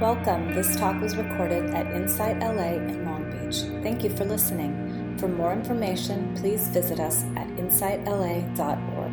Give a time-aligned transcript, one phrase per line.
[0.00, 0.52] Welcome.
[0.52, 3.60] This talk was recorded at Insight LA in Long Beach.
[3.82, 5.16] Thank you for listening.
[5.16, 9.12] For more information, please visit us at insightla.org.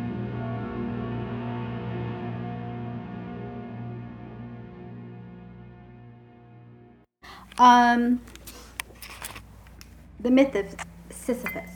[7.56, 8.20] Um,
[10.20, 10.66] the myth of
[11.08, 11.70] Sisyphus.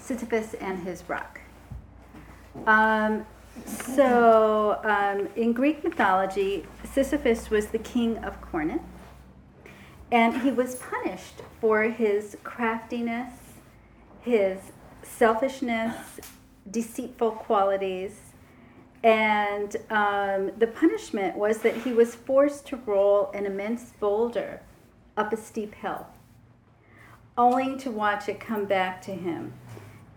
[0.00, 1.40] Sisyphus and his rock.
[2.66, 3.24] Um,
[3.66, 8.82] so, um, in Greek mythology, Sisyphus was the king of Corinth,
[10.10, 13.32] and he was punished for his craftiness,
[14.22, 14.58] his
[15.02, 16.20] selfishness,
[16.70, 18.32] deceitful qualities,
[19.02, 24.60] and um, the punishment was that he was forced to roll an immense boulder
[25.16, 26.06] up a steep hill,
[27.36, 29.52] only to watch it come back to him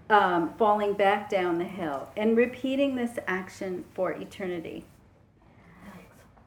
[0.09, 4.85] um, falling back down the hill and repeating this action for eternity.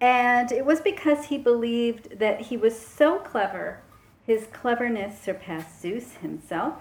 [0.00, 3.80] And it was because he believed that he was so clever,
[4.24, 6.74] his cleverness surpassed Zeus himself.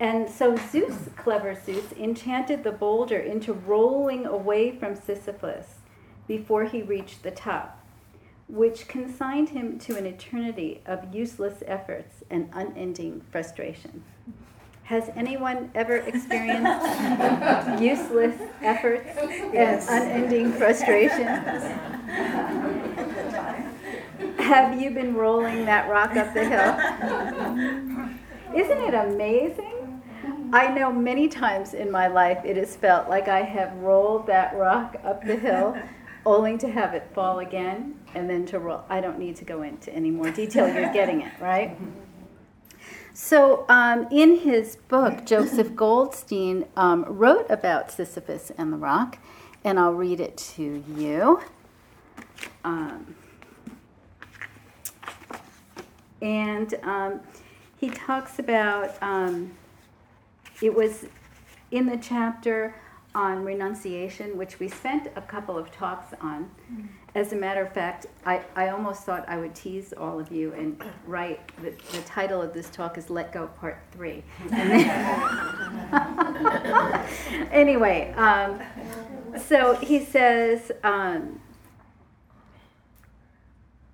[0.00, 5.76] And so Zeus, clever Zeus, enchanted the boulder into rolling away from Sisyphus
[6.26, 7.84] before he reached the top,
[8.48, 14.04] which consigned him to an eternity of useless efforts and unending frustration.
[14.88, 16.86] Has anyone ever experienced
[17.78, 19.10] useless efforts
[19.52, 19.86] yes.
[19.86, 21.26] and unending frustration?
[24.38, 26.72] Have you been rolling that rock up the hill?
[28.56, 30.00] Isn't it amazing?
[30.54, 34.56] I know many times in my life it has felt like I have rolled that
[34.56, 35.76] rock up the hill
[36.24, 38.84] only to have it fall again and then to roll.
[38.88, 40.66] I don't need to go into any more detail.
[40.66, 41.76] You're getting it, right?
[43.20, 49.18] So, um, in his book, Joseph Goldstein um, wrote about Sisyphus and the rock,
[49.64, 51.40] and I'll read it to you.
[52.62, 53.16] Um,
[56.22, 57.20] and um,
[57.76, 59.50] he talks about um,
[60.62, 61.04] it was
[61.72, 62.76] in the chapter
[63.16, 66.48] on renunciation, which we spent a couple of talks on.
[66.72, 66.86] Mm-hmm.
[67.18, 70.52] As a matter of fact, I, I almost thought I would tease all of you
[70.52, 74.22] and write the, the title of this talk is Let Go Part 3.
[77.50, 78.62] anyway, um,
[79.36, 81.40] so he says um,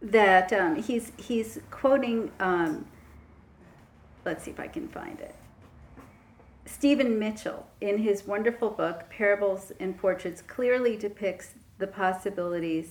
[0.02, 2.84] that um, he's, he's quoting, um,
[4.26, 5.34] let's see if I can find it.
[6.66, 12.90] Stephen Mitchell, in his wonderful book, Parables and Portraits, clearly depicts the possibilities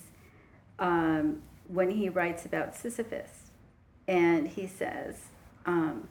[0.80, 3.52] um, when he writes about Sisyphus.
[4.08, 5.28] And he says,
[5.66, 6.08] um,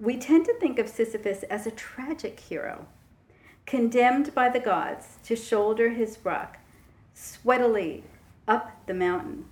[0.00, 2.86] We tend to think of Sisyphus as a tragic hero,
[3.64, 6.58] condemned by the gods to shoulder his rock
[7.14, 8.04] sweatily
[8.46, 9.46] up the mountain,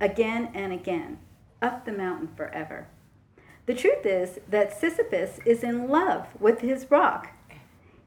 [0.00, 1.18] again and again,
[1.60, 2.86] up the mountain forever.
[3.66, 7.32] The truth is that Sisyphus is in love with his rock.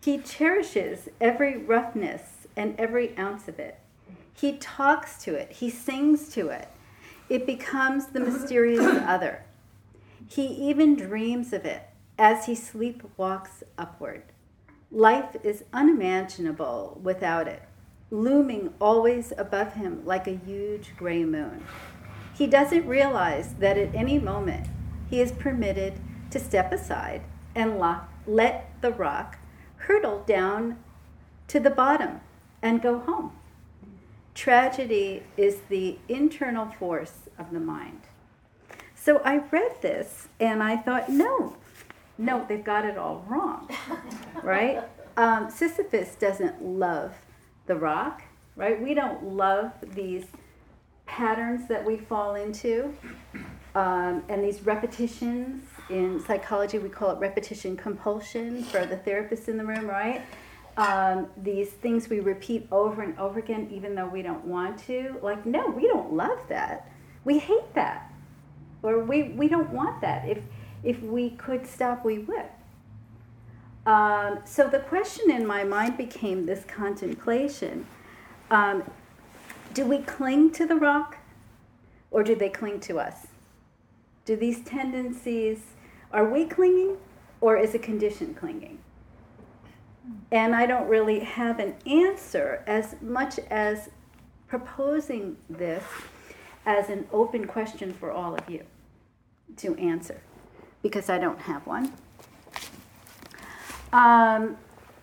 [0.03, 3.79] He cherishes every roughness and every ounce of it.
[4.35, 6.67] He talks to it, he sings to it.
[7.29, 9.43] It becomes the mysterious other.
[10.27, 11.83] He even dreams of it
[12.17, 14.23] as he sleepwalks upward.
[14.91, 17.63] Life is unimaginable without it,
[18.11, 21.63] looming always above him like a huge gray moon.
[22.33, 24.67] He doesn't realize that at any moment
[25.09, 25.93] he is permitted
[26.31, 27.21] to step aside
[27.55, 29.37] and lock, let the rock
[29.77, 30.77] hurtle down
[31.47, 32.19] to the bottom
[32.61, 33.31] and go home.
[34.35, 38.01] Tragedy is the internal force of the mind.
[38.93, 41.55] So I read this and I thought, no,
[42.17, 43.69] no, they've got it all wrong,
[44.43, 44.83] right?
[45.15, 47.13] Um, Sisyphus doesn't love
[47.65, 48.23] the rock,
[48.57, 48.79] right?
[48.79, 50.25] We don't love these
[51.05, 52.93] patterns that we fall into
[53.73, 55.63] um, and these repetitions.
[55.89, 60.23] In psychology, we call it repetition compulsion for the therapists in the room, right?
[60.77, 65.17] Um, these things we repeat over and over again, even though we don't want to.
[65.21, 66.91] Like, no, we don't love that.
[67.23, 68.11] We hate that.
[68.83, 70.27] Or we, we don't want that.
[70.27, 70.39] If,
[70.83, 72.45] if we could stop, we would.
[73.85, 77.85] Um, so the question in my mind became this contemplation
[78.49, 78.83] um,
[79.73, 81.17] Do we cling to the rock
[82.11, 83.27] or do they cling to us?
[84.25, 85.59] Do these tendencies,
[86.11, 86.97] are we clinging
[87.41, 88.79] or is a condition clinging?
[90.31, 93.89] And I don't really have an answer as much as
[94.47, 95.83] proposing this
[96.65, 98.63] as an open question for all of you
[99.57, 100.21] to answer,
[100.81, 101.93] because I don't have one.
[103.93, 104.57] Um,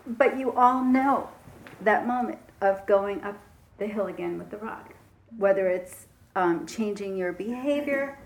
[0.06, 1.28] but you all know
[1.81, 3.38] that moment of going up
[3.78, 4.94] the hill again with the rock.
[5.38, 6.06] whether it's
[6.37, 8.19] um, changing your behavior,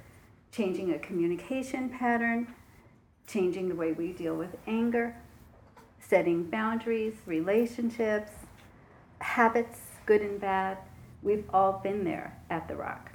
[0.53, 2.47] changing a communication pattern,
[3.27, 5.17] changing the way we deal with anger,
[6.09, 8.33] setting boundaries, relationships,
[9.21, 10.79] habits, good and bad.
[11.23, 13.13] We've all been there at the rock.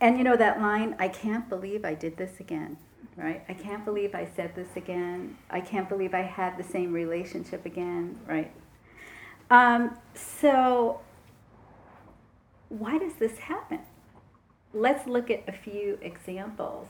[0.00, 2.76] And you know that line, I can't believe I did this again,
[3.16, 3.42] right?
[3.48, 5.36] I can't believe I said this again.
[5.50, 8.52] I can't believe I had the same relationship again, right?
[9.50, 11.00] Um, so,
[12.68, 13.80] why does this happen?
[14.74, 16.88] Let's look at a few examples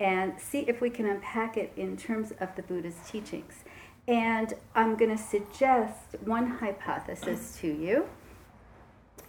[0.00, 3.64] and see if we can unpack it in terms of the Buddha's teachings.
[4.08, 8.08] And I'm going to suggest one hypothesis to you,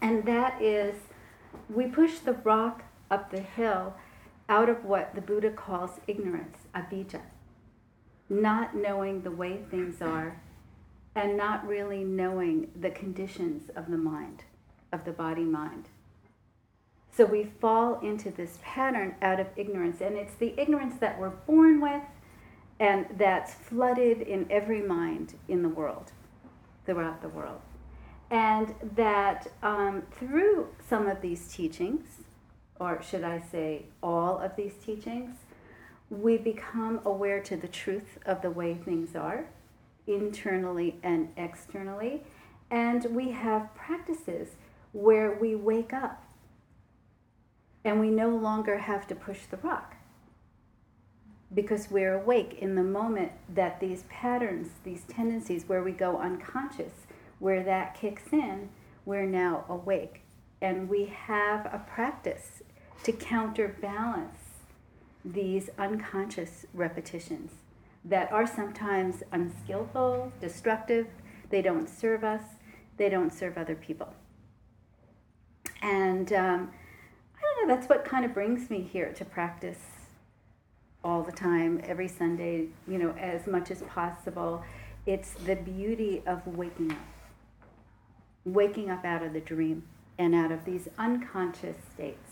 [0.01, 0.95] and that is
[1.69, 3.93] we push the rock up the hill
[4.49, 7.21] out of what the Buddha calls ignorance, avijja,
[8.29, 10.41] not knowing the way things are
[11.15, 14.43] and not really knowing the conditions of the mind,
[14.91, 15.89] of the body mind.
[17.15, 21.29] So we fall into this pattern out of ignorance, and it's the ignorance that we're
[21.29, 22.01] born with
[22.79, 26.11] and that's flooded in every mind in the world,
[26.85, 27.61] throughout the world.
[28.31, 32.07] And that um, through some of these teachings,
[32.79, 35.35] or should I say, all of these teachings,
[36.09, 39.45] we become aware to the truth of the way things are,
[40.07, 42.23] internally and externally.
[42.71, 44.49] And we have practices
[44.91, 46.23] where we wake up
[47.83, 49.95] and we no longer have to push the rock
[51.53, 56.93] because we're awake in the moment that these patterns, these tendencies where we go unconscious,
[57.39, 58.69] where that kicks in,
[59.05, 60.21] we're now awake.
[60.61, 62.63] And we have a practice
[63.03, 64.39] to counterbalance
[65.25, 67.51] these unconscious repetitions
[68.05, 71.07] that are sometimes unskillful, destructive,
[71.49, 72.41] they don't serve us,
[72.97, 74.13] they don't serve other people.
[75.81, 76.71] And um,
[77.67, 79.79] that's what kind of brings me here to practice
[81.03, 84.63] all the time, every Sunday, you know, as much as possible.
[85.05, 86.97] It's the beauty of waking up,
[88.45, 89.83] waking up out of the dream
[90.17, 92.29] and out of these unconscious states.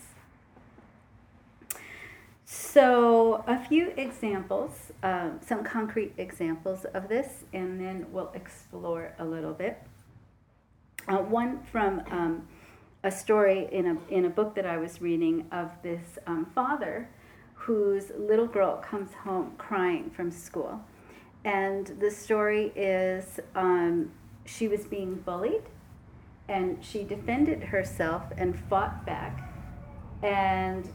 [2.45, 9.25] So, a few examples, um, some concrete examples of this, and then we'll explore a
[9.25, 9.81] little bit.
[11.07, 12.47] Uh, one from um,
[13.03, 17.09] a story in a, in a book that I was reading of this um, father
[17.53, 20.81] whose little girl comes home crying from school.
[21.43, 24.11] And the story is um,
[24.45, 25.63] she was being bullied,
[26.47, 29.51] and she defended herself and fought back.
[30.21, 30.87] And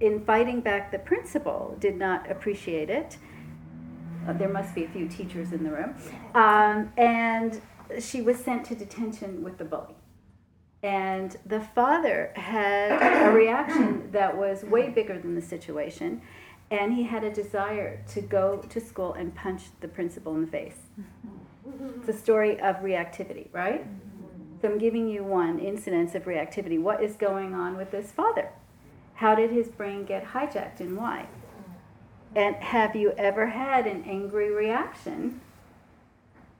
[0.00, 3.16] in fighting back, the principal did not appreciate it.
[4.26, 5.94] Uh, there must be a few teachers in the room.
[6.34, 7.60] Um, and
[8.00, 9.94] she was sent to detention with the bully.
[10.82, 16.22] And the father had a reaction that was way bigger than the situation.
[16.70, 20.46] And he had a desire to go to school and punch the principal in the
[20.46, 20.78] face.
[21.98, 23.86] It's a story of reactivity, right?
[24.60, 26.80] So I'm giving you one incidence of reactivity.
[26.80, 28.50] What is going on with this father?
[29.14, 31.26] How did his brain get hijacked and why?
[32.34, 35.40] And have you ever had an angry reaction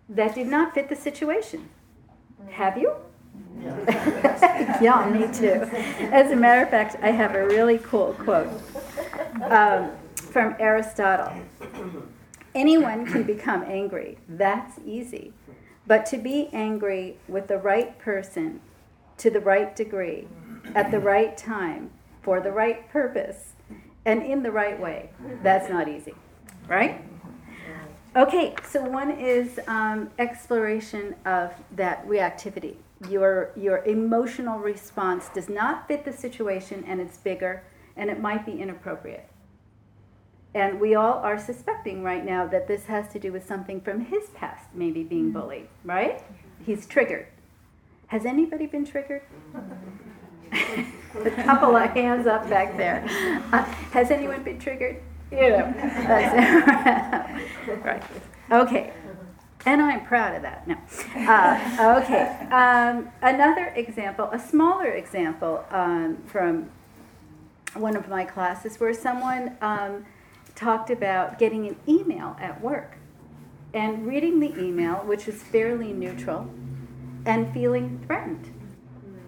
[0.09, 1.71] that did not fit the situation?
[2.51, 2.95] Have you?
[4.81, 5.63] Yeah, me too.
[6.11, 8.49] As a matter of fact, I have a really cool quote
[9.45, 11.33] um, from Aristotle.
[12.55, 14.19] Anyone can become angry.
[14.29, 15.33] That's easy.
[15.87, 18.61] But to be angry with the right person,
[19.19, 20.27] to the right degree,
[20.75, 21.91] at the right time,
[22.23, 23.53] for the right purpose
[24.05, 25.11] and in the right way.
[25.43, 26.15] That's not easy,
[26.69, 27.05] right?
[28.15, 32.77] Okay, so one is um, exploration of that reactivity.
[33.09, 37.65] Your, your emotional response does not fit the situation and it's bigger
[37.97, 39.29] and it might be inappropriate.
[40.55, 44.05] And we all are suspecting right now that this has to do with something from
[44.05, 45.41] his past, maybe being mm-hmm.
[45.41, 46.23] bullied, right?
[46.65, 47.27] He's triggered.
[48.09, 49.23] Has anybody been triggered?
[50.53, 53.03] a couple of hands up back there.
[53.53, 55.01] Uh, has anyone been triggered?
[55.31, 55.75] You know,
[57.83, 58.03] right.
[58.51, 58.93] Okay.
[59.65, 60.67] And I'm proud of that.
[60.67, 60.77] No.
[61.15, 62.47] Uh, okay.
[62.51, 66.71] Um, another example, a smaller example um, from
[67.75, 70.05] one of my classes where someone um,
[70.55, 72.97] talked about getting an email at work
[73.73, 76.51] and reading the email, which was fairly neutral,
[77.25, 78.53] and feeling threatened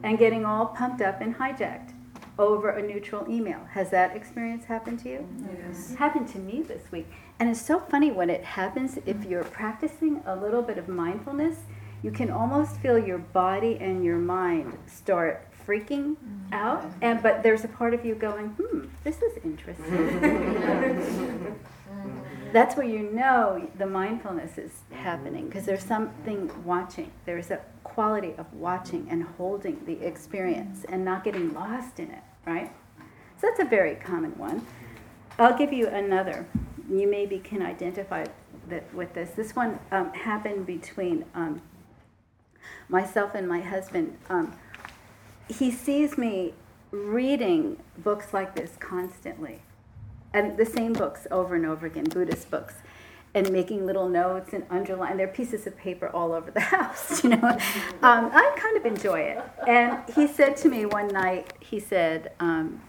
[0.02, 1.92] and getting all pumped up and hijacked
[2.38, 3.60] over a neutral email.
[3.70, 5.28] Has that experience happened to you?
[5.66, 5.94] Yes.
[5.94, 7.10] happened to me this week.
[7.38, 9.30] And it's so funny when it happens if mm-hmm.
[9.30, 11.56] you're practicing a little bit of mindfulness,
[12.02, 16.52] you can almost feel your body and your mind start freaking mm-hmm.
[16.52, 19.86] out and but there's a part of you going hmm this is interesting.
[19.86, 21.52] Mm-hmm.
[22.52, 27.10] That's where you know the mindfulness is happening because there's something watching.
[27.24, 32.22] There's a quality of watching and holding the experience and not getting lost in it
[32.46, 32.70] right?
[33.40, 34.66] So that's a very common one.
[35.38, 36.46] I'll give you another
[36.90, 38.24] you maybe can identify
[38.68, 41.62] that with this this one um, happened between um,
[42.88, 44.54] myself and my husband um,
[45.48, 46.54] he sees me
[46.90, 49.62] reading books like this constantly,
[50.32, 52.74] and the same books over and over again, Buddhist books,
[53.34, 55.16] and making little notes and underline.
[55.16, 57.48] There are pieces of paper all over the house, you know.
[58.02, 59.42] Um, I kind of enjoy it.
[59.66, 62.80] And he said to me one night, he said, um,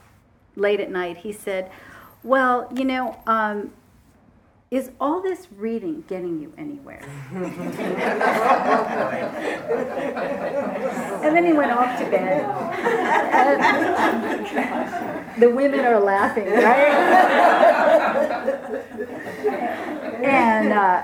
[0.56, 1.72] late at night, he said,
[2.24, 3.74] "Well, you know." Um,
[4.72, 7.04] is all this reading getting you anywhere?
[11.24, 12.46] and then he went off to bed.
[15.40, 16.88] the women are laughing, right?
[20.24, 21.04] and uh,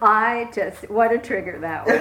[0.00, 2.00] I just, what a trigger that was.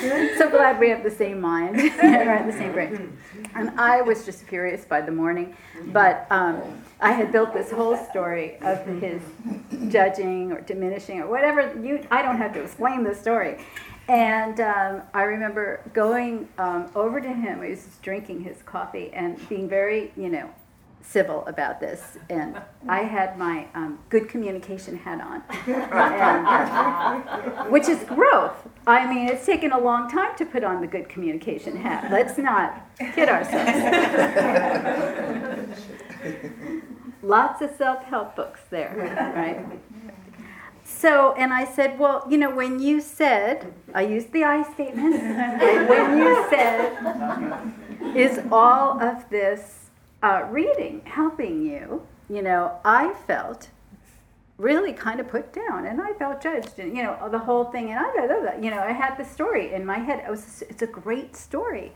[0.38, 2.46] so glad we have the same mind, right?
[2.46, 3.18] The same brain.
[3.54, 5.54] And I was just furious by the morning,
[5.86, 9.20] but um, I had built this whole story of his
[9.88, 11.74] judging or diminishing or whatever.
[11.82, 13.58] You, I don't have to explain the story.
[14.08, 17.62] And um, I remember going um, over to him.
[17.62, 20.50] He was drinking his coffee and being very, you know,
[21.02, 25.42] civil about this, and I had my um, good communication hat on,
[27.62, 28.68] and, which is growth.
[28.86, 32.10] I mean, it's taken a long time to put on the good communication hat.
[32.10, 33.70] Let's not kid ourselves.
[37.22, 38.94] Lots of self help books there,
[39.36, 39.66] right?
[40.82, 45.22] So, and I said, well, you know, when you said, I used the I statement,
[45.88, 46.92] when you said,
[48.16, 49.79] is all of this
[50.22, 53.68] uh, reading helping you, you know, I felt
[54.60, 57.90] really kind of put down and I felt judged and you know the whole thing
[57.90, 60.22] and I you know I had the story in my head.
[60.24, 61.92] It was it's a great story.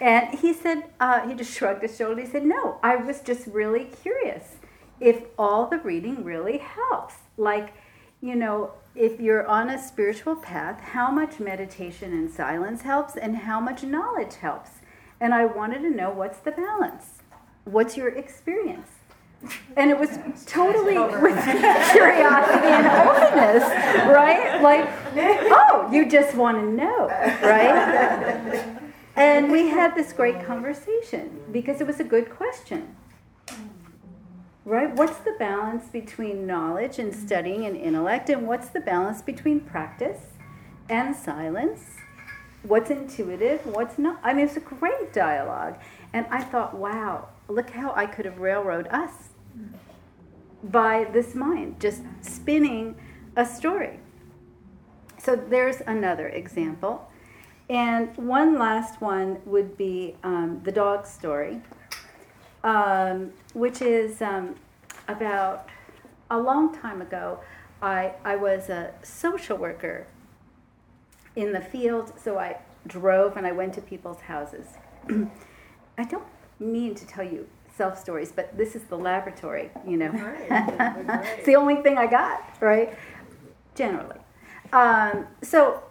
[0.00, 3.46] And he said uh, he just shrugged his shoulders he said no I was just
[3.46, 4.56] really curious
[4.98, 7.14] if all the reading really helps.
[7.36, 7.74] Like
[8.20, 13.36] you know if you're on a spiritual path how much meditation and silence helps and
[13.36, 14.80] how much knowledge helps.
[15.20, 17.19] And I wanted to know what's the balance
[17.64, 18.88] What's your experience?
[19.76, 21.42] And it was totally with
[21.92, 23.62] curiosity and openness,
[24.06, 24.60] right?
[24.62, 24.86] Like,
[25.50, 27.08] oh, you just want to know,
[27.42, 28.80] right?
[29.16, 32.96] And we had this great conversation because it was a good question.
[34.66, 34.94] Right?
[34.94, 37.26] What's the balance between knowledge and mm-hmm.
[37.26, 38.28] studying and intellect?
[38.28, 40.20] And what's the balance between practice
[40.88, 41.80] and silence?
[42.62, 43.64] What's intuitive?
[43.64, 44.20] What's not?
[44.22, 45.76] I mean, it's a great dialogue.
[46.12, 49.30] And I thought, wow, look how I could have railroad us
[50.64, 52.96] by this mind, just spinning
[53.36, 53.98] a story.
[55.18, 57.10] So there's another example.
[57.68, 61.60] And one last one would be um, the dog story,
[62.64, 64.56] um, which is um,
[65.08, 65.68] about
[66.30, 67.40] a long time ago.
[67.82, 70.06] I, I was a social worker
[71.36, 74.66] in the field, so I drove and I went to people's houses.
[75.08, 76.26] I don't
[76.60, 80.10] mean to tell you self stories, but this is the laboratory, you know.
[80.12, 81.24] Right.
[81.38, 82.96] it's the only thing I got, right?
[83.74, 84.18] Generally.
[84.72, 85.82] Um, so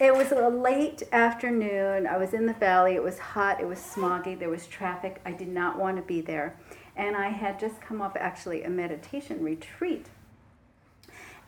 [0.00, 2.06] it was a late afternoon.
[2.06, 2.94] I was in the valley.
[2.94, 3.60] It was hot.
[3.60, 4.38] It was smoggy.
[4.38, 5.20] There was traffic.
[5.24, 6.56] I did not want to be there.
[6.96, 10.06] And I had just come off actually a meditation retreat.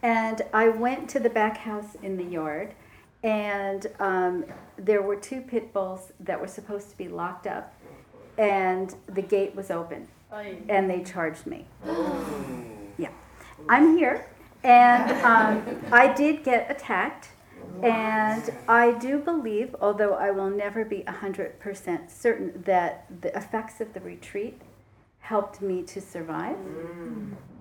[0.02, 2.74] And I went to the back house in the yard,
[3.22, 4.44] and um,
[4.76, 7.74] there were two pit bulls that were supposed to be locked up
[8.38, 10.08] and the gate was open
[10.68, 11.66] and they charged me.
[12.98, 13.10] Yeah.
[13.68, 14.26] I'm here
[14.62, 17.28] and um, I did get attacked.
[17.82, 23.92] And I do believe, although I will never be 100% certain, that the effects of
[23.92, 24.62] the retreat
[25.20, 26.56] helped me to survive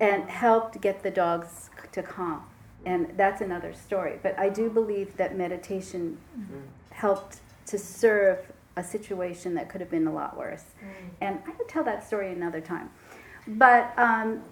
[0.00, 2.44] and helped get the dogs to calm.
[2.86, 4.18] And that's another story.
[4.22, 6.18] But I do believe that meditation
[6.90, 10.64] helped to serve a situation that could have been a lot worse.
[10.82, 11.08] Mm.
[11.20, 12.90] And I could tell that story another time.
[13.46, 14.42] But um,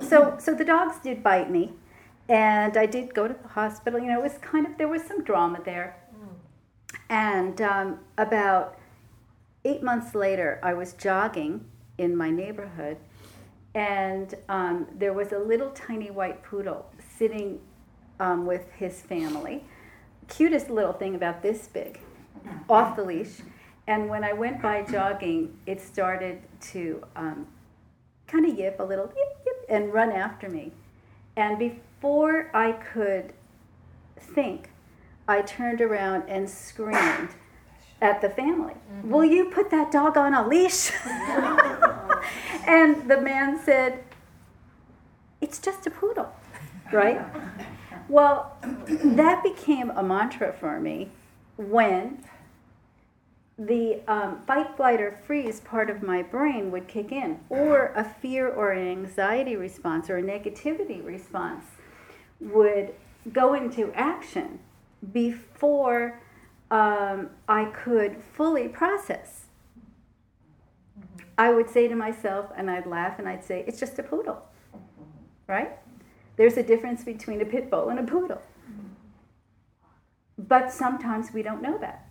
[0.00, 1.72] so so the dogs did bite me,
[2.28, 3.98] and I did go to the hospital.
[3.98, 5.96] You know, it was kind of there was some drama there.
[6.14, 6.28] Mm.
[7.08, 8.78] And um, about
[9.64, 11.64] eight months later, I was jogging
[11.96, 12.98] in my neighborhood,
[13.74, 17.60] and um, there was a little tiny white poodle sitting
[18.20, 19.64] um, with his family.
[20.28, 22.00] Cutest little thing about this big,
[22.68, 23.40] off the leash.
[23.86, 26.40] And when I went by jogging, it started
[26.72, 27.46] to um,
[28.26, 30.72] kind of yip a little, yip, yip, and run after me.
[31.36, 33.32] And before I could
[34.18, 34.70] think,
[35.28, 37.30] I turned around and screamed
[38.00, 39.10] at the family, mm-hmm.
[39.10, 40.90] Will you put that dog on a leash?
[42.66, 44.04] and the man said,
[45.40, 46.30] It's just a poodle,
[46.92, 47.20] right?
[48.08, 51.10] well, that became a mantra for me
[51.56, 52.22] when
[53.58, 58.04] the um, fight, flight, or freeze part of my brain would kick in, or a
[58.04, 61.64] fear or an anxiety response or a negativity response
[62.40, 62.92] would
[63.32, 64.58] go into action
[65.12, 66.20] before
[66.70, 69.46] um, I could fully process.
[71.36, 74.42] I would say to myself, and I'd laugh and I'd say, it's just a poodle,
[75.46, 75.72] right?
[76.36, 78.42] There's a difference between a pit bull and a poodle.
[80.36, 82.03] But sometimes we don't know that.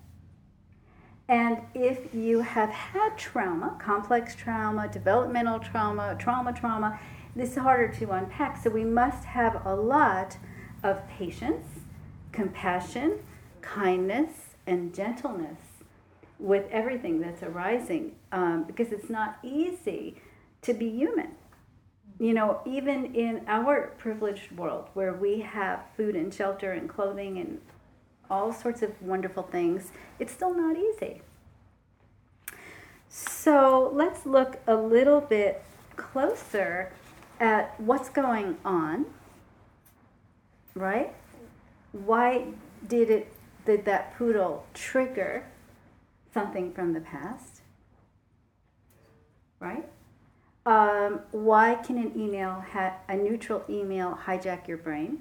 [1.28, 7.00] And if you have had trauma, complex trauma, developmental trauma, trauma, trauma,
[7.36, 8.62] this is harder to unpack.
[8.62, 10.38] So we must have a lot
[10.84, 11.66] of patience,
[12.32, 13.20] compassion,
[13.62, 15.60] kindness, and gentleness
[16.40, 20.22] with everything that's arising um, because it's not easy
[20.62, 21.32] to be human.
[22.20, 27.38] You know, even in our privileged world where we have food and shelter and clothing
[27.40, 27.60] and
[28.34, 31.22] all sorts of wonderful things, it's still not easy.
[33.08, 35.64] So let's look a little bit
[35.96, 36.92] closer
[37.40, 39.06] at what's going on,
[40.74, 41.14] right?
[41.92, 42.48] Why
[42.88, 43.32] did it
[43.66, 45.46] did that poodle trigger
[46.34, 47.62] something from the past?
[49.60, 49.88] Right?
[50.66, 55.20] Um, why can an email, ha- a neutral email, hijack your brain?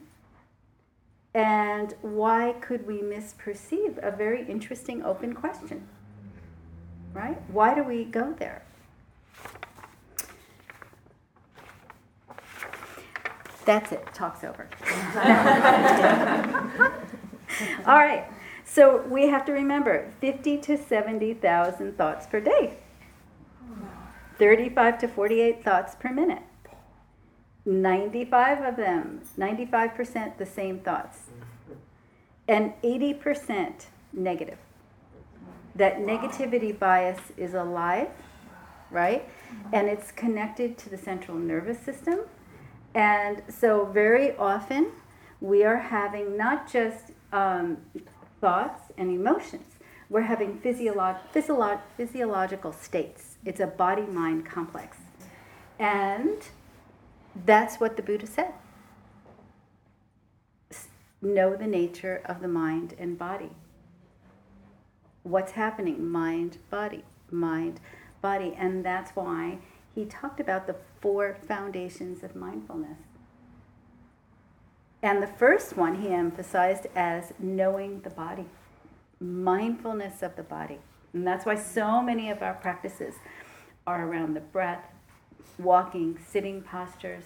[1.34, 5.88] And why could we misperceive a very interesting open question?
[7.14, 7.40] Right?
[7.50, 8.62] Why do we go there?
[13.64, 14.06] That's it.
[14.12, 14.68] Talk's over.
[17.86, 18.26] All right.
[18.64, 22.78] So we have to remember 50 to 70,000 thoughts per day.
[24.38, 26.42] 35 to 48 thoughts per minute.
[27.64, 31.18] 95 of them, 95% the same thoughts.
[32.48, 34.58] And 80% negative.
[35.76, 38.08] That negativity bias is alive,
[38.90, 39.28] right?
[39.72, 42.20] And it's connected to the central nervous system.
[42.94, 44.90] And so, very often,
[45.40, 47.78] we are having not just um,
[48.40, 49.64] thoughts and emotions.
[50.10, 53.36] We're having physiolo- physiolo- physiological states.
[53.46, 54.98] It's a body mind complex.
[55.78, 56.36] And
[57.44, 58.52] that's what the Buddha said.
[61.20, 63.50] Know the nature of the mind and body.
[65.22, 66.04] What's happening?
[66.08, 67.80] Mind, body, mind,
[68.20, 68.54] body.
[68.58, 69.58] And that's why
[69.94, 72.98] he talked about the four foundations of mindfulness
[75.02, 78.46] and the first one he emphasized as knowing the body,
[79.20, 80.78] mindfulness of the body.
[81.12, 83.14] And that's why so many of our practices
[83.86, 84.86] are around the breath,
[85.58, 87.24] walking, sitting postures,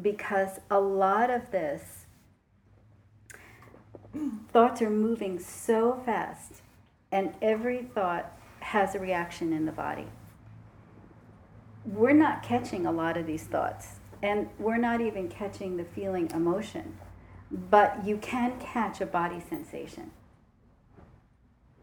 [0.00, 2.06] because a lot of this
[4.52, 6.62] thoughts are moving so fast,
[7.12, 10.06] and every thought has a reaction in the body.
[11.84, 16.30] We're not catching a lot of these thoughts, and we're not even catching the feeling
[16.32, 16.98] emotion
[17.54, 20.10] but you can catch a body sensation.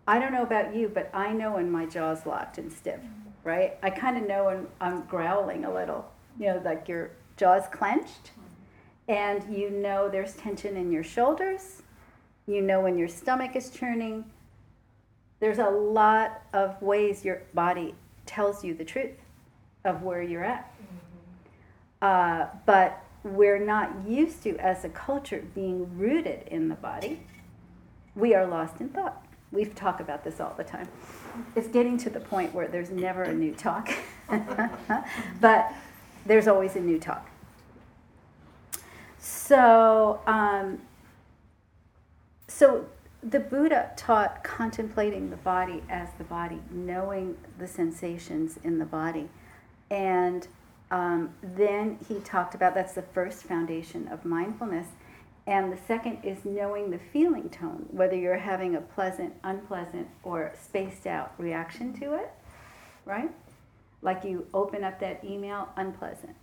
[0.07, 2.99] I don't know about you, but I know when my jaw's locked and stiff,
[3.43, 3.77] right?
[3.81, 8.31] I kind of know when I'm growling a little, you know, like your jaw's clenched,
[9.07, 11.81] and you know there's tension in your shoulders.
[12.47, 14.25] You know when your stomach is churning.
[15.39, 19.17] There's a lot of ways your body tells you the truth
[19.83, 20.71] of where you're at.
[22.01, 27.21] Uh, but we're not used to, as a culture, being rooted in the body,
[28.15, 29.23] we are lost in thought.
[29.51, 30.87] We talk about this all the time.
[31.55, 33.89] It's getting to the point where there's never a new talk,
[35.41, 35.73] but
[36.25, 37.29] there's always a new talk.
[39.19, 40.79] So, um,
[42.47, 42.85] so
[43.21, 49.29] the Buddha taught contemplating the body as the body, knowing the sensations in the body,
[49.89, 50.47] and
[50.89, 54.87] um, then he talked about that's the first foundation of mindfulness.
[55.51, 60.53] And the second is knowing the feeling tone, whether you're having a pleasant, unpleasant, or
[60.63, 62.31] spaced out reaction to it,
[63.05, 63.31] right?
[64.01, 66.37] Like you open up that email, unpleasant.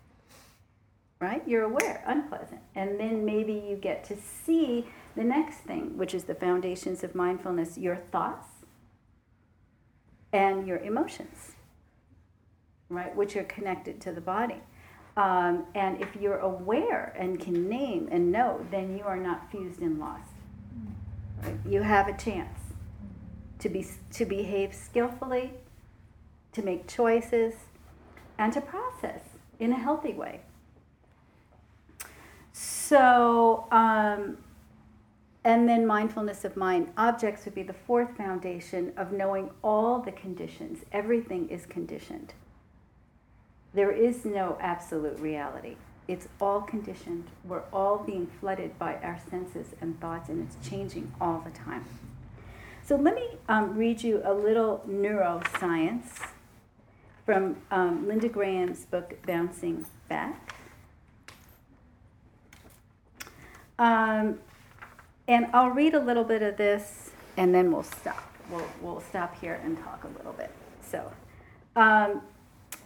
[1.20, 1.42] right?
[1.46, 2.60] You're aware, unpleasant.
[2.74, 7.14] And then maybe you get to see the next thing, which is the foundations of
[7.14, 8.46] mindfulness your thoughts
[10.32, 11.52] and your emotions,
[12.88, 13.14] right?
[13.16, 14.60] Which are connected to the body.
[15.18, 19.80] Um, and if you're aware and can name and know, then you are not fused
[19.80, 20.30] and lost.
[21.42, 21.56] Right?
[21.68, 22.56] You have a chance
[23.58, 25.54] to be to behave skillfully,
[26.52, 27.54] to make choices,
[28.38, 29.22] and to process
[29.58, 30.40] in a healthy way.
[32.52, 34.38] So, um,
[35.42, 36.92] and then mindfulness of mind.
[36.96, 40.84] Objects would be the fourth foundation of knowing all the conditions.
[40.92, 42.34] Everything is conditioned.
[43.74, 45.76] There is no absolute reality.
[46.06, 47.26] It's all conditioned.
[47.44, 51.84] We're all being flooded by our senses and thoughts, and it's changing all the time.
[52.84, 56.06] So let me um, read you a little neuroscience
[57.26, 60.54] from um, Linda Graham's book, Bouncing Back.
[63.78, 64.38] Um,
[65.28, 68.32] and I'll read a little bit of this and then we'll stop.
[68.50, 70.50] We'll, we'll stop here and talk a little bit.
[70.82, 71.12] So,
[71.76, 72.22] um,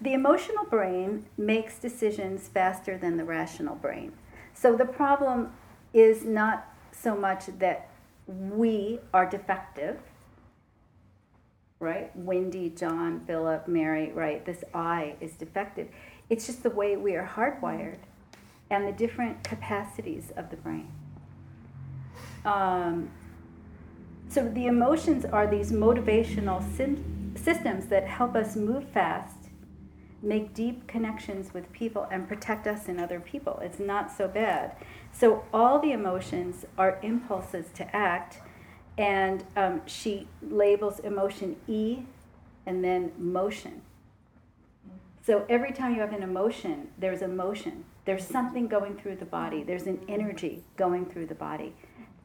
[0.03, 4.13] the emotional brain makes decisions faster than the rational brain.
[4.55, 5.53] So, the problem
[5.95, 7.89] is not so much that
[8.27, 9.99] we are defective,
[11.79, 12.15] right?
[12.17, 14.45] Wendy, John, Philip, Mary, right?
[14.45, 15.89] This I is defective.
[16.31, 17.99] It's just the way we are hardwired
[18.71, 20.91] and the different capacities of the brain.
[22.45, 23.11] Um,
[24.29, 26.65] so the emotions are these motivational
[27.37, 29.42] systems that help us move fast,
[30.23, 33.59] make deep connections with people, and protect us and other people.
[33.63, 34.77] It's not so bad.
[35.13, 38.39] So all the emotions are impulses to act,
[38.97, 42.05] and um, she labels emotion E
[42.67, 43.83] and then motion.
[45.25, 47.85] So every time you have an emotion, there's a motion.
[48.05, 49.63] There's something going through the body.
[49.63, 51.75] There's an energy going through the body.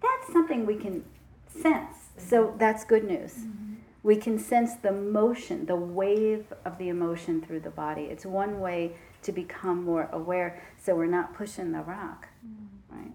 [0.01, 1.03] That's something we can
[1.47, 1.95] sense.
[2.17, 3.33] So that's good news.
[3.33, 3.73] Mm-hmm.
[4.07, 8.03] We can sense the motion, the wave of the emotion through the body.
[8.03, 8.93] It's one way
[9.23, 12.97] to become more aware so we're not pushing the rock, mm-hmm.
[12.97, 13.11] right?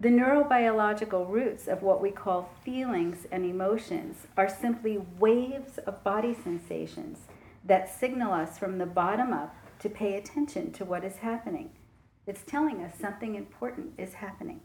[0.00, 6.34] The neurobiological roots of what we call feelings and emotions are simply waves of body
[6.34, 7.18] sensations
[7.64, 11.70] that signal us from the bottom up to pay attention to what is happening.
[12.26, 14.62] It's telling us something important is happening.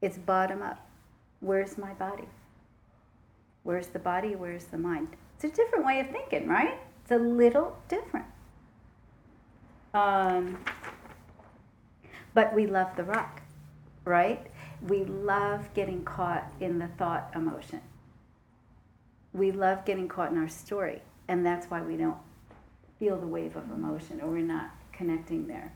[0.00, 0.88] It's bottom up.
[1.40, 2.28] Where's my body?
[3.62, 4.34] Where's the body?
[4.34, 5.08] Where's the mind?
[5.36, 6.78] It's a different way of thinking, right?
[7.02, 8.26] It's a little different.
[9.92, 10.58] Um,
[12.34, 13.42] but we love the rock,
[14.04, 14.46] right?
[14.86, 17.80] We love getting caught in the thought emotion.
[19.32, 22.18] We love getting caught in our story, and that's why we don't
[22.98, 25.72] feel the wave of emotion or we're not connecting there.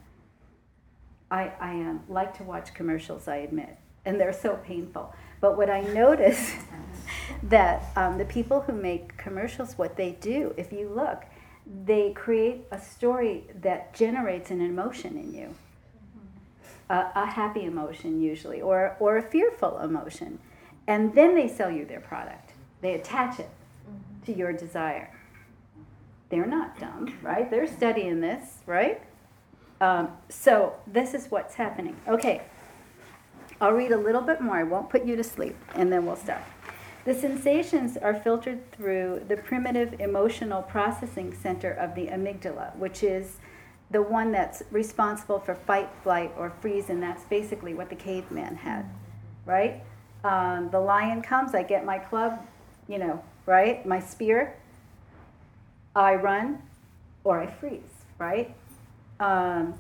[1.31, 5.15] I, I um, like to watch commercials, I admit, and they're so painful.
[5.41, 6.53] But what I notice
[7.43, 11.25] that um, the people who make commercials, what they do, if you look,
[11.85, 15.55] they create a story that generates an emotion in you.
[16.91, 20.39] A, a happy emotion usually, or, or a fearful emotion.
[20.87, 22.53] And then they sell you their product.
[22.83, 23.49] They attach it
[24.27, 25.11] to your desire.
[26.29, 27.51] They're not dumb, right?
[27.51, 29.01] They're studying this, right?
[29.81, 31.97] Um, so this is what's happening.
[32.07, 32.43] Okay,
[33.61, 34.57] I'll read a little bit more.
[34.57, 36.43] I won't put you to sleep, and then we'll start.
[37.05, 43.37] The sensations are filtered through the primitive emotional processing center of the amygdala, which is
[43.91, 48.57] the one that's responsible for fight, flight, or freeze, and that's basically what the caveman
[48.57, 48.87] had,
[49.45, 49.83] right?
[50.25, 52.47] Um, the lion comes, I get my club,
[52.89, 53.85] you know, right?
[53.85, 54.57] My spear,
[55.95, 56.63] I run,
[57.23, 57.83] or I freeze,
[58.19, 58.55] right?
[59.21, 59.75] Um,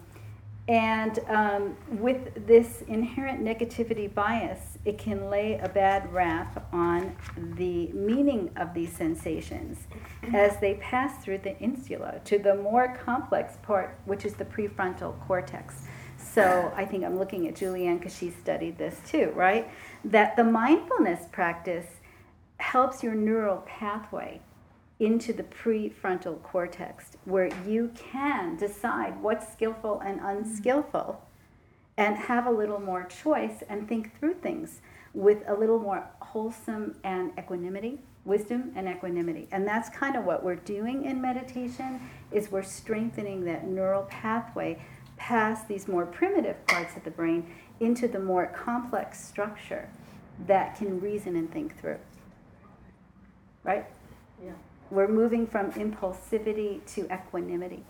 [0.66, 7.14] and um, with this inherent negativity bias, it can lay a bad rap on
[7.56, 9.86] the meaning of these sensations
[10.32, 15.20] as they pass through the insula to the more complex part, which is the prefrontal
[15.26, 15.82] cortex.
[16.16, 19.70] So I think I'm looking at Julianne because she studied this too, right?
[20.02, 21.86] That the mindfulness practice
[22.56, 24.40] helps your neural pathway
[25.00, 30.38] into the prefrontal cortex where you can decide what's skillful and mm-hmm.
[30.38, 31.20] unskillful
[31.96, 34.80] and have a little more choice and think through things
[35.12, 39.46] with a little more wholesome and equanimity wisdom and equanimity.
[39.52, 42.00] And that's kind of what we're doing in meditation
[42.32, 44.82] is we're strengthening that neural pathway
[45.18, 49.90] past these more primitive parts of the brain into the more complex structure
[50.46, 51.98] that can reason and think through.
[53.62, 53.84] Right?
[54.42, 54.52] Yeah
[54.90, 57.84] we're moving from impulsivity to equanimity.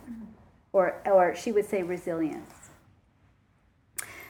[0.72, 2.50] or, or she would say resilience.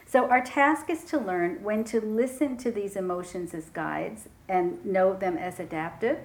[0.06, 4.84] So, our task is to learn when to listen to these emotions as guides and
[4.84, 6.18] know them as adaptive,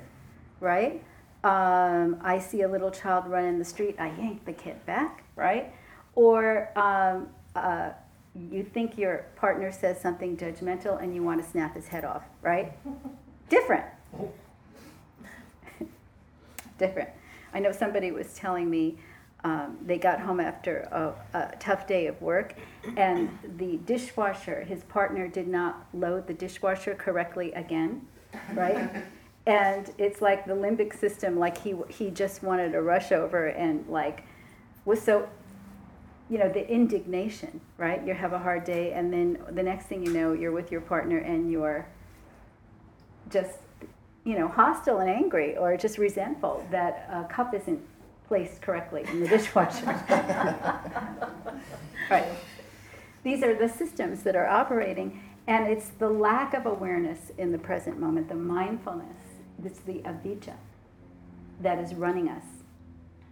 [0.59, 1.01] right?
[1.43, 5.23] Um, I see a little child run in the street, I yank the kid back,
[5.35, 5.73] right?
[6.13, 7.91] Or um, uh,
[8.35, 12.23] you think your partner says something judgmental and you want to snap his head off,
[12.41, 12.77] right?
[13.49, 13.85] Different.
[16.79, 17.09] Different.
[17.53, 18.97] I know somebody was telling me
[19.43, 22.55] um, they got home after a, a, tough day of work,
[22.97, 28.05] and the dishwasher, his partner did not load the dishwasher correctly again,
[28.53, 28.89] right?
[29.45, 33.87] and it's like the limbic system, like he he just wanted to rush over and
[33.87, 34.23] like
[34.83, 35.29] was so,
[36.29, 38.05] you know, the indignation, right?
[38.05, 40.81] You have a hard day, and then the next thing you know, you're with your
[40.81, 41.87] partner and you're
[43.29, 43.59] just,
[44.29, 47.81] you know, hostile and angry or just resentful that a cup isn't
[48.27, 49.87] placed correctly in the dishwasher.
[52.11, 52.27] right.
[53.23, 57.57] These are the systems that are operating, and it's the lack of awareness in the
[57.57, 59.17] present moment, the mindfulness,
[59.65, 60.53] it's the avijja
[61.59, 62.45] that is running us.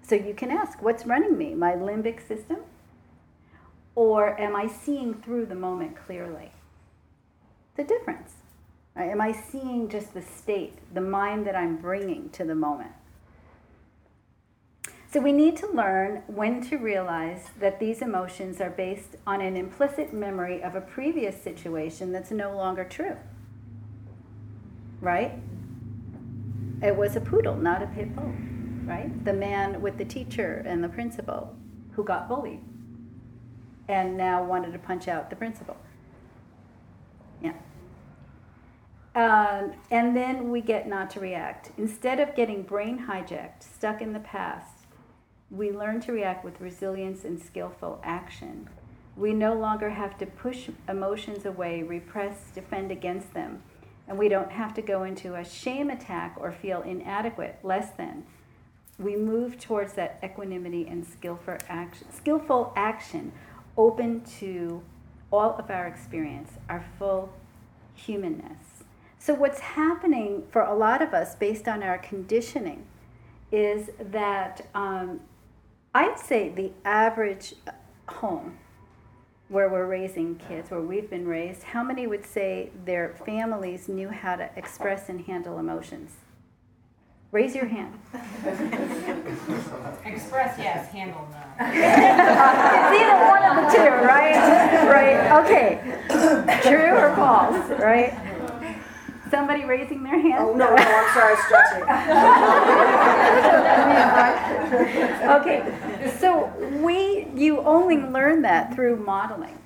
[0.02, 1.54] So you can ask, what's running me?
[1.54, 2.58] My limbic system?
[3.94, 6.54] Or am I seeing through the moment clearly?
[7.76, 8.32] The difference.
[8.98, 12.92] Am I seeing just the state, the mind that I'm bringing to the moment?
[15.10, 19.56] So we need to learn when to realize that these emotions are based on an
[19.56, 23.16] implicit memory of a previous situation that's no longer true.
[25.00, 25.40] Right?
[26.82, 28.34] It was a poodle, not a pit bull.
[28.84, 29.24] Right?
[29.24, 31.56] The man with the teacher and the principal
[31.94, 32.62] who got bullied
[33.88, 35.78] and now wanted to punch out the principal.
[37.42, 37.54] Yeah.
[39.18, 41.72] Um, and then we get not to react.
[41.76, 44.86] Instead of getting brain hijacked, stuck in the past,
[45.50, 48.70] we learn to react with resilience and skillful action.
[49.16, 53.64] We no longer have to push emotions away, repress, defend against them.
[54.08, 58.24] And we don't have to go into a shame attack or feel inadequate, less than.
[59.00, 63.32] We move towards that equanimity and skillful action, skillful action,
[63.78, 64.84] open to
[65.32, 67.34] all of our experience, our full
[67.96, 68.67] humanness.
[69.20, 72.86] So, what's happening for a lot of us based on our conditioning
[73.52, 75.22] is that um,
[75.94, 77.56] I'd say the average
[78.08, 78.58] home
[79.50, 84.10] where we're raising kids, where we've been raised, how many would say their families knew
[84.10, 86.12] how to express and handle emotions?
[87.32, 87.94] Raise your hand.
[90.06, 91.38] Express, yes, handle, no.
[91.60, 94.38] it's either one of the two, right?
[94.88, 95.80] Right, okay.
[96.64, 98.14] True or false, right?
[99.30, 100.40] Somebody raising their hand?
[100.40, 101.84] Oh, no, no, I'm sorry, stretching.
[105.42, 105.64] okay,
[106.20, 109.58] so we, you only learn that through modeling.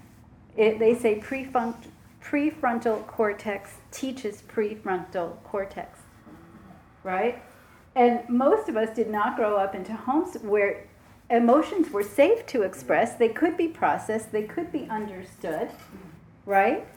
[0.58, 1.76] It, they say prefrontal,
[2.24, 6.00] prefrontal cortex teaches prefrontal cortex,
[7.04, 7.42] right?
[7.96, 10.88] And most of us did not grow up into homes where
[11.30, 13.16] emotions were safe to express.
[13.16, 15.70] They could be processed, they could be understood,
[16.46, 16.88] right?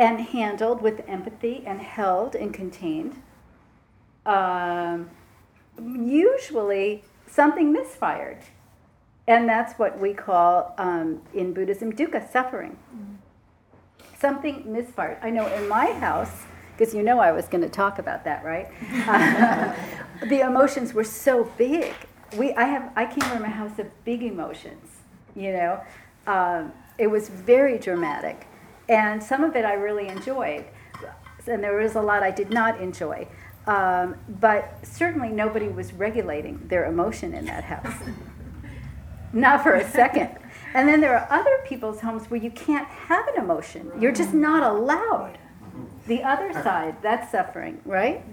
[0.00, 3.22] And handled with empathy and held and contained.
[4.24, 5.10] Um,
[5.78, 8.38] usually something misfired.
[9.28, 12.78] And that's what we call um, in Buddhism dukkha, suffering.
[12.96, 13.14] Mm-hmm.
[14.18, 15.18] Something misfired.
[15.22, 16.44] I know in my house,
[16.76, 18.68] because you know I was going to talk about that, right?
[20.20, 21.94] The emotions were so big.
[22.36, 24.98] We, I, have, I came from a house of big emotions,
[25.34, 25.80] you know.
[26.26, 28.46] Um, it was very dramatic.
[28.90, 30.64] And some of it I really enjoyed,
[31.46, 33.28] and there was a lot I did not enjoy.
[33.66, 37.94] Um, but certainly nobody was regulating their emotion in that house.
[39.32, 40.36] not for a second.
[40.74, 43.92] And then there are other people's homes where you can't have an emotion.
[44.00, 45.38] You're just not allowed.
[46.08, 48.24] The other side, that's suffering, right?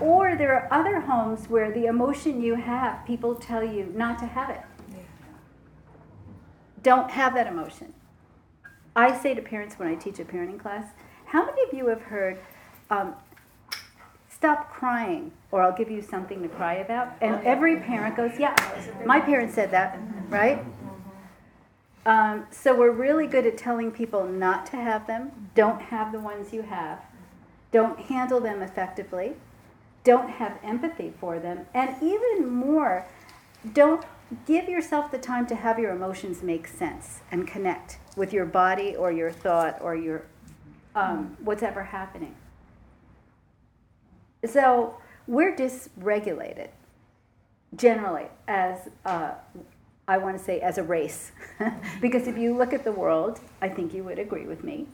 [0.00, 4.26] Or there are other homes where the emotion you have, people tell you not to
[4.26, 4.60] have it.
[6.80, 7.92] Don't have that emotion.
[8.96, 10.86] I say to parents when I teach a parenting class,
[11.26, 12.38] how many of you have heard,
[12.90, 13.14] um,
[14.28, 17.14] stop crying or I'll give you something to cry about?
[17.20, 18.56] And every parent goes, yeah,
[19.04, 19.98] my parents said that,
[20.28, 20.64] right?
[22.06, 25.50] Um, so we're really good at telling people not to have them.
[25.54, 27.00] Don't have the ones you have.
[27.72, 29.34] Don't handle them effectively.
[30.02, 31.66] Don't have empathy for them.
[31.74, 33.06] And even more,
[33.74, 34.04] don't
[34.46, 38.94] give yourself the time to have your emotions make sense and connect with your body
[38.94, 40.26] or your thought or your
[40.94, 42.34] um, what's ever happening.
[44.44, 46.68] So we're dysregulated
[47.76, 49.32] generally as uh,
[50.08, 51.32] I want to say as a race.
[52.00, 54.86] because if you look at the world, I think you would agree with me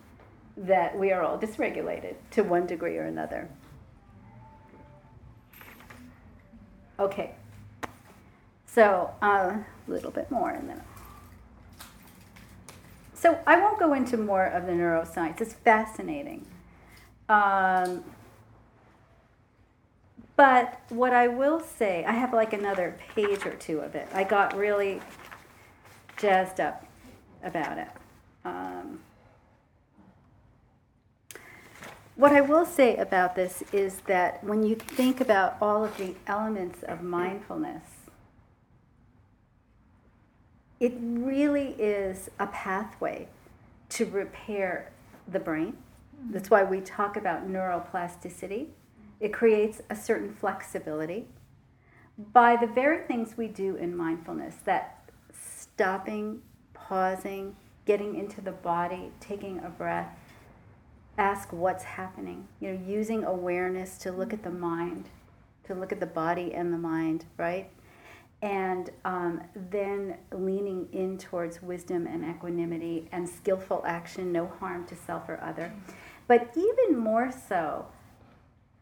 [0.56, 3.48] that we are all dysregulated to one degree or another.
[6.98, 7.34] Okay.
[8.76, 10.82] So uh, a little bit more and then.
[13.14, 15.40] So I won't go into more of the neuroscience.
[15.40, 16.44] It's fascinating.
[17.30, 18.04] Um,
[20.36, 24.08] but what I will say, I have like another page or two of it.
[24.12, 25.00] I got really
[26.18, 26.84] jazzed up
[27.42, 27.88] about it.
[28.44, 29.00] Um,
[32.14, 36.14] what I will say about this is that when you think about all of the
[36.26, 37.95] elements of mindfulness,
[40.80, 43.28] it really is a pathway
[43.90, 44.92] to repair
[45.28, 45.76] the brain.
[46.30, 48.68] That's why we talk about neuroplasticity
[49.20, 51.26] it creates a certain flexibility
[52.32, 56.42] by the very things we do in mindfulness that stopping,
[56.74, 60.18] pausing, getting into the body, taking a breath,
[61.18, 65.08] ask what's happening, you know, using awareness to look at the mind,
[65.64, 67.70] to look at the body and the mind, right?
[68.42, 74.94] And um, then leaning in towards wisdom and equanimity and skillful action, no harm to
[74.94, 75.72] self or other.
[76.28, 77.86] But even more so,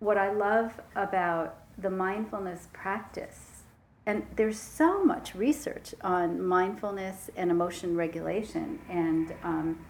[0.01, 3.63] what I love about the mindfulness practice,
[4.07, 9.87] and there's so much research on mindfulness and emotion regulation and um,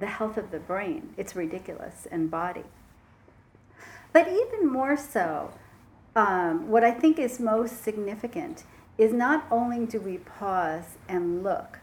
[0.00, 1.14] the health of the brain.
[1.16, 2.64] It's ridiculous and body.
[4.12, 5.52] But even more so,
[6.16, 8.64] um, what I think is most significant
[8.98, 11.78] is not only do we pause and look,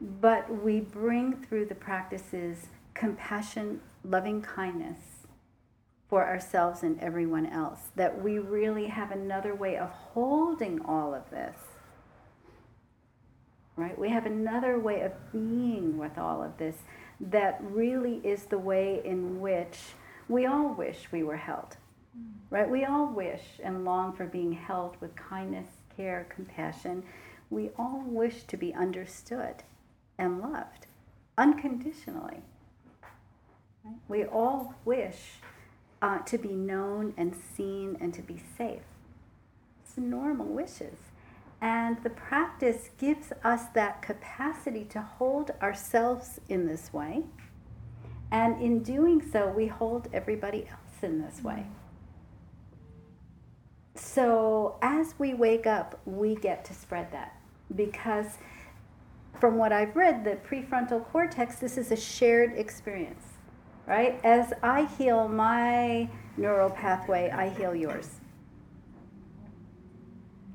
[0.00, 5.18] but we bring through the practices compassion, loving kindness,
[6.08, 7.80] for ourselves and everyone else.
[7.96, 11.56] That we really have another way of holding all of this.
[13.76, 13.96] Right?
[13.98, 16.76] We have another way of being with all of this
[17.20, 19.78] that really is the way in which
[20.28, 21.76] we all wish we were held.
[22.50, 22.68] Right?
[22.68, 25.68] We all wish and long for being held with kindness,
[25.98, 27.02] care, compassion.
[27.50, 29.64] We all wish to be understood
[30.16, 30.86] and loved
[31.36, 32.42] unconditionally.
[34.08, 35.40] We all wish
[36.02, 38.82] uh, to be known and seen and to be safe.
[39.82, 40.98] It's normal wishes.
[41.60, 47.24] And the practice gives us that capacity to hold ourselves in this way.
[48.30, 51.66] And in doing so, we hold everybody else in this way.
[54.18, 57.40] So as we wake up, we get to spread that
[57.76, 58.26] because
[59.38, 63.22] from what I've read, the prefrontal cortex, this is a shared experience
[63.88, 64.20] right?
[64.22, 68.10] As I heal my neural pathway, I heal yours.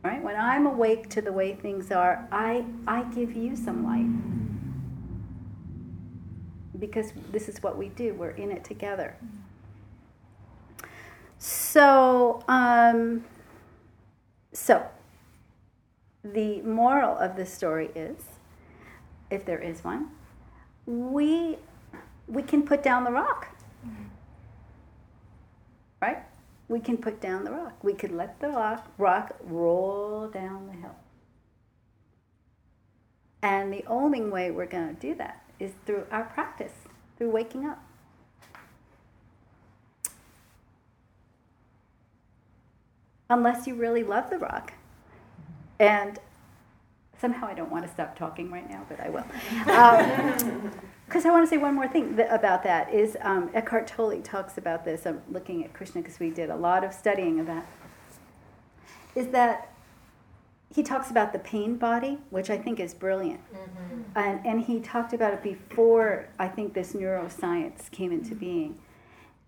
[0.03, 0.21] Right?
[0.21, 4.05] When I'm awake to the way things are, I, I give you some light.
[6.79, 9.15] Because this is what we do, we're in it together.
[11.39, 13.23] So, um,
[14.53, 14.85] so
[16.23, 18.23] the moral of the story is,
[19.29, 20.09] if there is one,
[20.85, 21.57] we
[22.27, 23.47] we can put down the rock.
[23.85, 24.03] Mm-hmm.
[26.01, 26.23] Right?
[26.67, 27.83] We can put down the rock.
[27.83, 30.95] We could let the rock, rock roll down the hill.
[33.41, 36.71] And the only way we're going to do that is through our practice,
[37.17, 37.83] through waking up.
[43.33, 44.73] Unless you really love the rock.
[45.79, 46.19] And
[47.19, 49.25] somehow I don't want to stop talking right now, but I will.
[49.73, 50.71] Um,
[51.05, 54.19] because I want to say one more thing th- about that is um, Eckhart Tolle
[54.21, 55.05] talks about this.
[55.05, 57.67] I'm looking at Krishna because we did a lot of studying of that.
[59.15, 59.71] Is that
[60.73, 64.17] he talks about the pain body, which I think is brilliant, mm-hmm.
[64.17, 68.39] and and he talked about it before I think this neuroscience came into mm-hmm.
[68.39, 68.79] being,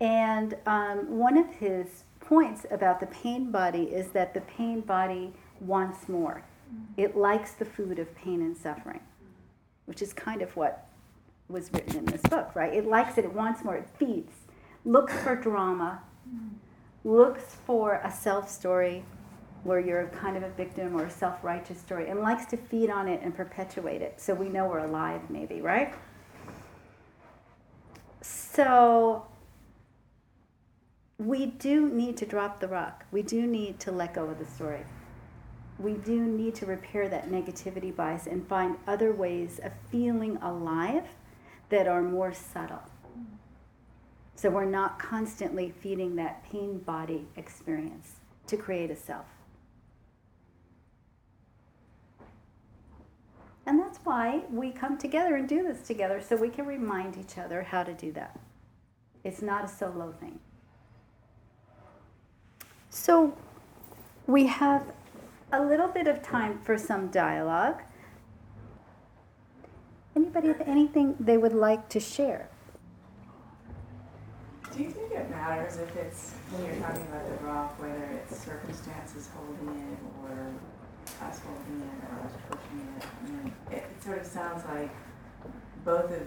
[0.00, 5.32] and um, one of his points about the pain body is that the pain body
[5.60, 6.42] wants more.
[6.72, 7.00] Mm-hmm.
[7.00, 9.00] It likes the food of pain and suffering,
[9.86, 10.88] which is kind of what
[11.48, 12.72] was written in this book, right?
[12.74, 14.32] It likes it, it wants more, it feeds,
[14.84, 16.02] looks for drama,
[17.04, 19.04] looks for a self story
[19.62, 22.90] where you're kind of a victim or a self righteous story, and likes to feed
[22.90, 25.94] on it and perpetuate it so we know we're alive, maybe, right?
[28.20, 29.26] So
[31.18, 33.04] we do need to drop the rock.
[33.10, 34.84] We do need to let go of the story.
[35.78, 41.04] We do need to repair that negativity bias and find other ways of feeling alive
[41.70, 42.82] that are more subtle.
[44.34, 49.26] So we're not constantly feeding that pain body experience to create a self.
[53.64, 57.38] And that's why we come together and do this together so we can remind each
[57.38, 58.38] other how to do that.
[59.24, 60.38] It's not a solo thing.
[62.96, 63.36] So
[64.26, 64.90] we have
[65.52, 67.82] a little bit of time for some dialogue.
[70.16, 72.48] Anybody have anything they would like to share?
[74.74, 78.42] Do you think it matters if it's, when you're talking about the rock, whether it's
[78.42, 80.50] circumstances holding it or
[81.28, 83.04] us holding it or us pushing it?
[83.04, 84.90] I mean, it, it sort of sounds like
[85.84, 86.22] both of,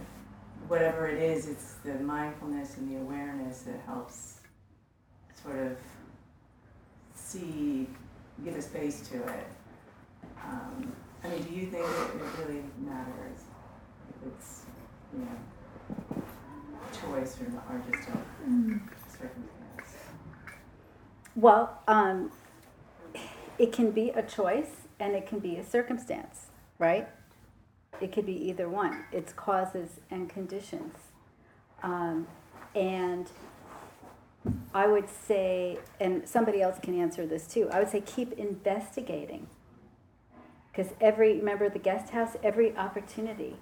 [0.68, 4.36] whatever it is, it's the mindfulness and the awareness that helps
[5.44, 5.78] sort of
[7.30, 7.88] see,
[8.44, 9.48] give a space to it.
[10.44, 10.92] Um,
[11.24, 13.42] I mean, do you think it, it really matters
[14.10, 14.64] if it's,
[15.14, 16.24] you know,
[17.02, 18.18] choice or, not, or just a
[19.12, 19.98] circumstance?
[21.36, 22.32] Well, um,
[23.60, 26.48] it can be a choice and it can be a circumstance,
[26.80, 27.08] right?
[28.02, 29.04] It could be either one.
[29.12, 30.96] It's causes and conditions.
[31.84, 32.28] Um,
[32.74, 33.30] and
[34.74, 39.48] I would say, and somebody else can answer this too, I would say keep investigating.
[40.72, 43.58] Because every, remember the guest house, every opportunity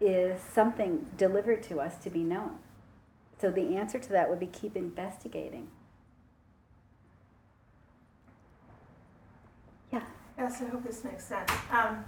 [0.00, 2.58] is something delivered to us to be known.
[3.40, 5.68] So the answer to that would be keep investigating.
[9.92, 10.02] Yeah.
[10.38, 11.50] Yes, I hope this makes sense.
[11.70, 12.04] Um,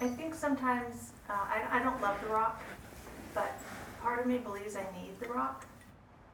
[0.00, 2.62] I think sometimes, uh, I, I don't love the rock,
[3.34, 3.52] but
[4.02, 5.66] part of me believes I need the rock.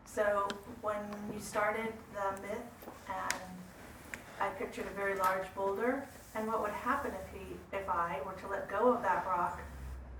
[0.04, 0.48] So
[0.80, 0.96] when
[1.32, 2.58] you started the myth,
[3.08, 3.40] and
[4.40, 7.46] I pictured a very large boulder, and what would happen if he,
[7.76, 9.60] if I were to let go of that rock,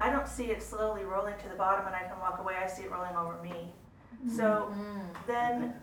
[0.01, 2.55] I don't see it slowly rolling to the bottom and I can walk away.
[2.63, 3.73] I see it rolling over me.
[4.37, 5.01] So mm-hmm.
[5.27, 5.75] then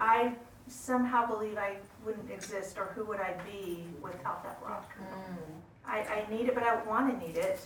[0.00, 0.34] I
[0.68, 4.92] somehow believe I wouldn't exist, or who would I be without that rock?
[5.00, 5.52] Mm-hmm.
[5.86, 7.60] I, I need it, but I want to need it.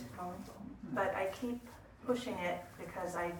[0.93, 1.61] But I keep
[2.05, 3.31] pushing it because I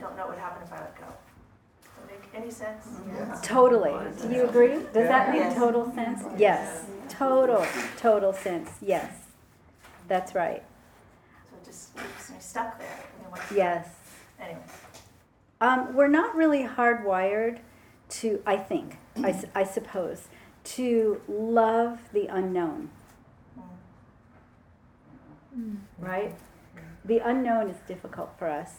[0.00, 1.06] don't know what would happen if I let go.
[1.96, 2.86] Does that make any sense?
[3.46, 3.94] Totally.
[4.22, 4.76] Do you agree?
[4.92, 5.56] Does that make Yes.
[5.56, 6.22] total sense?
[6.36, 6.86] Yes.
[7.08, 7.64] Total,
[7.98, 8.70] total sense.
[8.80, 9.12] Yes.
[10.08, 10.62] That's right.
[11.50, 12.88] So it just keeps me stuck there.
[12.88, 13.88] I mean, what- Yes.
[14.40, 14.60] Anyway.
[15.60, 17.60] Um, we're not really hardwired
[18.10, 20.28] to, I think, I, s- I suppose,
[20.64, 22.90] to love the unknown,
[25.98, 26.34] right?
[27.04, 28.72] The unknown is difficult for us.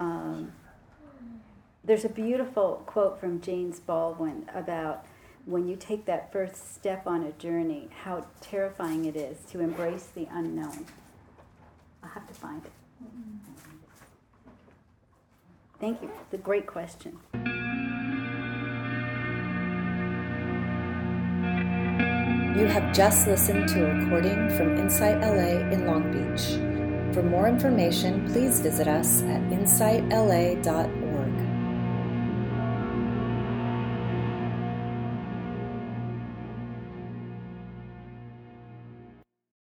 [0.00, 0.52] Um,
[1.84, 5.04] there's a beautiful quote from James Baldwin about
[5.44, 10.08] when you take that first step on a journey, how terrifying it is to embrace
[10.14, 10.86] the unknown.
[12.02, 12.72] I'll have to find it.
[15.78, 16.10] Thank you.
[16.30, 17.18] The great question.
[22.58, 27.14] You have just listened to a recording from Insight LA in Long Beach.
[27.14, 31.03] For more information, please visit us at insightla.org.